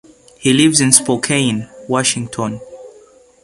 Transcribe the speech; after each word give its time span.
He 0.39 0.51
lives 0.51 0.81
in 0.81 0.91
Spokane, 0.93 1.69
Washington. 1.87 2.59